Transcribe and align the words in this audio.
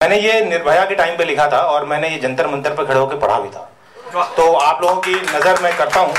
मैंने 0.00 0.16
ये 0.18 0.40
निर्भया 0.40 0.84
के 0.84 0.94
टाइम 0.94 1.16
पे 1.16 1.24
लिखा 1.24 1.46
था 1.52 1.58
और 1.70 1.84
मैंने 1.86 2.08
ये 2.08 2.18
जंतर 2.18 2.46
मंतर 2.48 2.74
पे 2.74 2.84
खड़े 2.86 2.98
होकर 2.98 3.16
पढ़ा 3.16 3.38
भी 3.40 3.48
था। 3.48 4.26
तो 4.36 4.52
आप 4.52 4.82
लोगों 4.82 5.00
की 5.00 5.14
नज़र 5.14 5.60
मैं 5.62 5.76
करता 5.76 6.00
हूँ। 6.00 6.14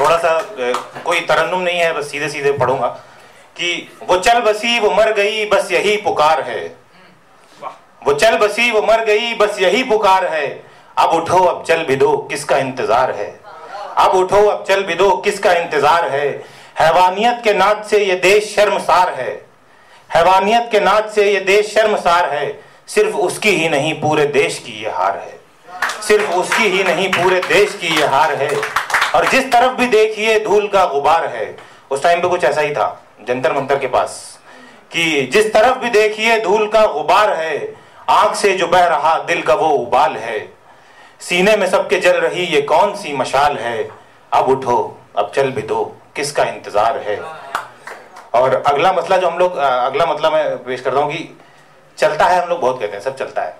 थोड़ा 0.00 0.16
सा 0.16 0.30
कोई 1.04 1.20
तरन्नुम 1.20 1.60
नहीं 1.60 1.78
है, 1.78 1.92
बस 1.92 2.10
सीधे 2.10 2.28
सीधे 2.28 2.52
पढ़ूँगा 2.52 2.86
कि 3.56 3.70
वो 4.02 4.16
चल 4.18 4.40
बसी, 4.40 4.78
वो 4.80 4.90
मर 4.90 5.12
गई, 5.12 5.44
बस 5.44 5.70
यही 5.72 5.96
पुकार 5.96 6.42
है। 6.42 6.66
वो 8.02 8.12
चल 8.14 8.36
बसी, 8.38 8.70
वो 8.70 8.82
मर 8.82 9.04
गई, 9.04 9.34
बस 9.34 9.58
यही 9.60 9.82
पुकार 9.84 10.26
है। 10.26 10.46
अब 10.96 11.14
उठो, 11.14 11.38
अब 11.38 11.64
चल 11.64 11.82
बिदो, 11.84 12.16
किसका 12.30 12.58
इंतज़ार 12.58 13.10
है? 13.10 13.28
अब 13.96 14.14
उठो, 14.14 14.44
अब 14.44 14.64
चल 14.68 14.84
बिदो, 14.84 15.10
किसका 15.24 15.52
इंतज़ार 15.54 16.08
है? 16.10 16.28
हैवानियत 16.78 17.40
के 17.44 17.54
नाच 17.54 17.84
से 17.86 18.04
ये 18.04 18.14
देश 18.20 18.54
शर्मसार 18.54 19.12
है। 19.14 19.30
हैवानियत 20.10 20.68
के 20.72 20.80
नाच 20.80 21.10
से 21.10 21.30
ये 21.32 21.40
देश 21.42 21.74
शर्मसार 21.74 22.30
है। 22.34 22.65
सिर्फ़ 22.88 23.16
उसकी 23.16 23.50
ही 23.50 23.68
नहीं, 23.68 23.92
पूरे 24.00 24.24
देश 24.26 24.58
की 24.58 24.72
ये 24.82 24.90
हार 24.90 25.16
है। 25.16 25.38
सिर्फ़ 26.02 26.32
उसकी 26.32 26.64
ही 26.64 26.82
नहीं, 26.84 27.08
पूरे 27.12 27.40
देश 27.48 27.74
की 27.74 27.94
ये 27.96 28.06
हार 28.06 28.34
है। 28.34 28.50
और 29.14 29.26
जिस 29.28 29.50
तरफ़ 29.52 29.72
भी 29.72 29.86
देखिए, 29.86 30.38
धूल 30.44 30.68
का 30.68 30.84
गुबार 30.86 31.26
है। 31.26 31.56
उस 31.90 32.02
टाइम 32.02 32.22
पे 32.22 32.28
कुछ 32.28 32.44
ऐसा 32.44 32.60
ही 32.60 32.72
था, 32.74 32.88
जंतर 33.28 33.52
मंतर 33.52 33.78
के 33.78 33.86
पास, 33.86 34.38
कि 34.92 35.22
जिस 35.32 35.52
तरफ़ 35.52 35.78
भी 35.78 35.90
देखिए, 35.90 36.38
धूल 36.40 36.66
का 36.68 36.86
गुबार 36.86 37.32
है 37.32 37.74
आँख 38.10 38.34
से 38.34 38.52
जो 38.54 38.66
बह 38.66 38.84
रहा 38.86 39.18
दिल 39.18 39.42
का 39.42 39.54
वो 39.54 39.68
उबाल 39.68 40.16
है। 40.16 40.38
सीने 41.20 41.56
में 41.56 41.66
सबके 41.66 41.98
जल 41.98 42.16
रही 42.16 42.44
ये 42.44 42.60
कौन 42.62 42.94
सी 42.94 43.12
मशाल 43.12 43.56
है? 43.56 43.88
अब 44.32 44.48
उठो, 44.48 44.76
अब 45.16 45.30
चल 45.34 45.50
भी 45.50 45.62
दो, 45.62 45.84
किसका 46.16 46.44
इंतज़ार 46.44 46.98
है? 46.98 47.20
और 48.34 48.54
अगला 48.66 48.92
मसला 48.92 49.16
जो 49.16 49.28
हम 49.28 49.38
लोग 49.38 49.56
अगला 49.56 50.06
मतलब 50.06 50.32
मैं 50.32 50.56
पेश 50.64 50.80
करता 50.80 51.00
हूँ 51.00 51.12
कि 51.12 51.36
चलता 51.98 52.24
है, 52.24 52.42
हम 52.42 52.48
लोग 52.48 52.60
बहुत 52.60 52.80
कहते 52.80 52.96
हैं, 52.96 53.02
सब 53.04 53.16
चलता 53.16 53.42
है। 53.42 53.56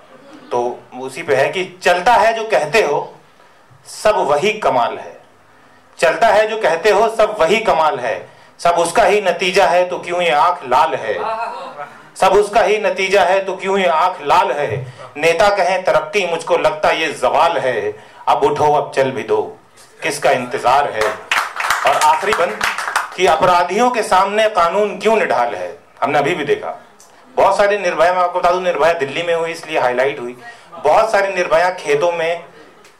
तो 0.51 0.79
उसी 1.01 1.23
पे 1.23 1.34
है 1.34 1.48
कि 1.48 1.65
चलता 1.83 2.12
है 2.12 2.33
जो 2.34 2.45
कहते 2.45 2.83
हो, 2.83 3.15
सब 3.87 4.17
वही 4.17 4.53
कमाल 4.53 4.98
है। 4.98 5.20
चलता 5.98 6.27
है 6.27 6.47
जो 6.47 6.56
कहते 6.61 6.91
हो, 6.91 7.09
सब 7.09 7.37
वही 7.41 7.59
कमाल 7.61 7.98
है। 7.98 8.28
सब 8.61 8.75
उसका 8.75 9.05
ही 9.05 9.20
नतीजा 9.20 9.67
है 9.67 9.84
तो 9.89 9.98
क्यों 9.98 10.20
ये 10.23 10.31
आँख 10.31 10.61
लाल 10.65 10.95
है? 10.95 11.15
सब 12.17 12.33
उसका 12.33 12.61
ही 12.61 12.78
नतीजा 12.78 13.23
है 13.23 13.45
तो 13.45 13.56
क्यों 13.56 13.78
ये 13.78 13.87
आँख 13.87 14.23
लाल 14.23 14.53
है? 14.53 14.87
नेता 15.17 15.48
कहें, 15.48 15.84
तरक्की 15.84 16.27
मुझको 16.27 16.56
लगता 16.56 16.91
ये 16.91 17.12
जवाल 17.12 17.59
है। 17.59 17.95
अब 18.28 18.45
उठो, 18.45 18.73
अब 18.73 18.93
चल 18.93 19.11
भी 19.11 19.23
दो। 19.23 19.59
किसका 20.03 20.31
इंतज़ार 20.31 20.91
है? 20.91 21.11
और 21.87 22.00
आखिरी 22.05 22.33
बंद 22.33 22.59
कि 23.17 23.27
अपराधियों 23.27 23.91
के 23.91 24.03
सामने 24.03 24.48
कानून 24.48 24.98
क्यों 24.98 25.17
निढाल 25.17 25.55
है? 25.55 25.78
हमने 26.03 26.19
अभी 26.19 26.34
भी 26.34 26.45
देखा। 26.45 26.81
बहुत 27.37 27.56
सारी 27.56 27.79
निर्भया, 27.79 28.12
मैं 28.12 28.23
आपको 28.23 28.39
बता 28.39 28.51
दू, 28.51 28.61
निर्भया 28.61 28.92
दिल्ली 28.92 29.23
में 29.23 29.34
हुई, 29.34 29.51
इसलिए 29.51 29.79
हाईलाइट 29.79 30.20
हुई। 30.20 30.37
बहुत 30.75 31.11
सारी 31.12 31.34
निर्भया 31.34 31.70
खेतों 31.70 32.12
में 32.12 32.45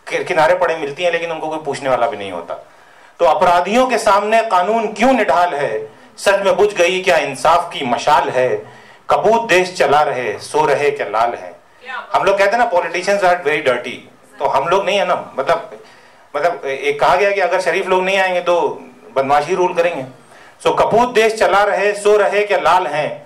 किनारे 0.07 0.55
पड़े 0.55 0.77
मिलती 0.77 1.03
हैं, 1.03 1.13
लेकिन 1.13 1.31
उनको 1.33 1.49
कोई 1.49 1.59
पूछने 1.59 1.89
वाला 1.89 2.07
भी 2.07 2.17
नहीं 2.17 2.33
होता। 2.33 2.55
तो 3.21 3.25
अपराधियों 3.25 3.87
के 3.87 3.99
सामने 3.99 4.43
कानून 4.43 4.93
क्यों 4.93 5.13
निढाल 5.13 5.55
है? 5.55 5.89
सच 6.19 6.45
में 6.45 6.57
बुझ 6.57 6.73
गई 6.75 7.01
क्या 7.03 7.17
इंसाफ 7.19 7.71
की 7.73 7.85
मशाल 7.85 8.29
है? 8.29 8.49
कबूत 9.11 9.49
देश 9.49 9.75
चला 9.75 10.03
रहे 10.03 10.39
सो 10.39 10.65
रहे 10.67 10.91
क्या 10.91 11.07
लाल 11.09 11.35
है? 11.35 11.55
हम 12.13 12.25
लोग 12.25 12.39
कहते 12.39 12.51
हैं 12.51 12.59
ना 12.59 12.65
पॉलिटिशियंस 12.65 13.25
आर 13.25 13.43
वेरी 13.43 13.63
डर्टी 13.63 14.09
तो 14.39 14.47
हम 14.47 14.69
लोग 14.69 14.85
नहीं 14.85 14.99
है 14.99 15.07
ना 15.07 15.15
मतलब 15.37 15.71
मतलब 16.35 16.65
एक 16.65 17.01
कहा 17.01 17.17
गया 17.17 17.31
कि 17.31 17.41
अगर 17.41 17.61
शरीफ 17.61 17.87
लोग 17.89 18.03
नहीं 18.05 18.19
आएँगे 18.19 18.41
तो 18.41 18.57
बदमाशी 19.17 19.55
रूल 19.55 19.75
करेंगे। 19.75 20.05
सो 20.63 20.73
कपूत 20.75 21.15
देश 21.15 21.35
चला 21.35 21.63
रहे, 21.65 21.93
सो 21.95 22.17
रहे 22.17 22.45
क्या 22.47 22.59
लाल 22.59 22.87
हैं? 22.87 23.26